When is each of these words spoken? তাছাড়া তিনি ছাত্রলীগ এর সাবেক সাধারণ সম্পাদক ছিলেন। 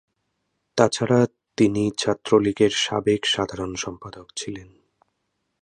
তাছাড়া 0.77 1.19
তিনি 1.57 1.83
ছাত্রলীগ 1.97 2.59
এর 2.61 2.73
সাবেক 2.77 3.21
সাধারণ 3.25 3.71
সম্পাদক 3.75 4.27
ছিলেন। 4.35 4.69